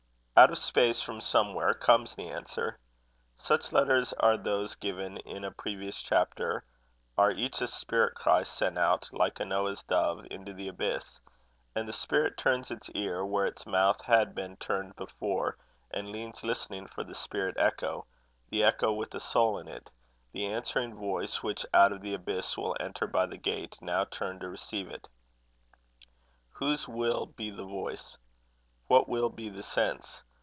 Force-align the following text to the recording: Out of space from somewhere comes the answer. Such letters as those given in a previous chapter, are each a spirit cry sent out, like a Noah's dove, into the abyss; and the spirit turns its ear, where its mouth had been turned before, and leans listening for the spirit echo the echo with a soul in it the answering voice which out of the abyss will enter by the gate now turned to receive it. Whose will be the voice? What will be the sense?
Out 0.37 0.49
of 0.49 0.57
space 0.57 1.03
from 1.03 1.21
somewhere 1.21 1.75
comes 1.75 2.15
the 2.15 2.27
answer. 2.29 2.79
Such 3.35 3.71
letters 3.71 4.11
as 4.13 4.41
those 4.41 4.73
given 4.73 5.17
in 5.17 5.43
a 5.45 5.51
previous 5.51 6.01
chapter, 6.01 6.63
are 7.15 7.29
each 7.29 7.61
a 7.61 7.67
spirit 7.67 8.15
cry 8.15 8.41
sent 8.41 8.75
out, 8.75 9.07
like 9.13 9.39
a 9.39 9.45
Noah's 9.45 9.83
dove, 9.83 10.25
into 10.31 10.51
the 10.51 10.67
abyss; 10.67 11.21
and 11.75 11.87
the 11.87 11.93
spirit 11.93 12.37
turns 12.39 12.71
its 12.71 12.89
ear, 12.95 13.23
where 13.23 13.45
its 13.45 13.67
mouth 13.67 14.01
had 14.01 14.33
been 14.33 14.57
turned 14.57 14.95
before, 14.95 15.57
and 15.91 16.09
leans 16.11 16.43
listening 16.43 16.87
for 16.87 17.03
the 17.03 17.13
spirit 17.13 17.55
echo 17.59 18.07
the 18.49 18.63
echo 18.63 18.91
with 18.91 19.13
a 19.13 19.19
soul 19.19 19.59
in 19.59 19.67
it 19.67 19.91
the 20.31 20.47
answering 20.47 20.95
voice 20.95 21.43
which 21.43 21.67
out 21.71 21.91
of 21.91 22.01
the 22.01 22.15
abyss 22.15 22.57
will 22.57 22.75
enter 22.79 23.05
by 23.05 23.27
the 23.27 23.37
gate 23.37 23.77
now 23.79 24.05
turned 24.05 24.41
to 24.41 24.49
receive 24.49 24.89
it. 24.89 25.07
Whose 26.53 26.87
will 26.87 27.27
be 27.27 27.51
the 27.51 27.65
voice? 27.65 28.17
What 28.87 29.07
will 29.07 29.29
be 29.29 29.47
the 29.49 29.61
sense? 29.61 30.23